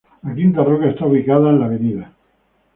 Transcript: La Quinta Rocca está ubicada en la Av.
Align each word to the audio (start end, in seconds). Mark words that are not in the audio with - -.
La 0.23 0.33
Quinta 0.33 0.63
Rocca 0.63 0.89
está 0.89 1.05
ubicada 1.05 1.51
en 1.51 1.59
la 1.59 1.65
Av. 2.05 2.13